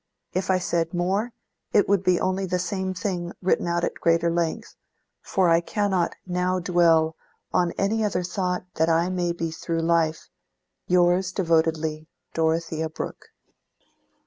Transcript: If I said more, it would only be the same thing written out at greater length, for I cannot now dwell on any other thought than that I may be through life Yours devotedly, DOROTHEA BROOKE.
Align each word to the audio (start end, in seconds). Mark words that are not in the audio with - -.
If 0.33 0.49
I 0.49 0.57
said 0.57 0.95
more, 0.95 1.31
it 1.73 1.87
would 1.87 2.09
only 2.19 2.45
be 2.45 2.47
the 2.47 2.57
same 2.57 2.95
thing 2.95 3.33
written 3.39 3.67
out 3.67 3.83
at 3.83 3.93
greater 4.01 4.31
length, 4.31 4.75
for 5.21 5.47
I 5.47 5.61
cannot 5.61 6.15
now 6.25 6.57
dwell 6.57 7.15
on 7.53 7.71
any 7.73 8.03
other 8.03 8.23
thought 8.23 8.65
than 8.73 8.87
that 8.87 8.89
I 8.91 9.09
may 9.09 9.31
be 9.31 9.51
through 9.51 9.81
life 9.83 10.27
Yours 10.87 11.31
devotedly, 11.31 12.07
DOROTHEA 12.33 12.89
BROOKE. 12.89 13.27